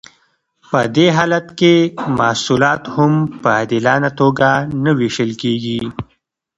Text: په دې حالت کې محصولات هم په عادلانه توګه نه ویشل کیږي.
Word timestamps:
په 0.69 0.79
دې 0.95 1.07
حالت 1.17 1.47
کې 1.59 1.73
محصولات 2.19 2.81
هم 2.95 3.13
په 3.41 3.49
عادلانه 3.57 4.09
توګه 4.19 4.49
نه 4.83 4.91
ویشل 4.99 5.31
کیږي. 5.41 5.79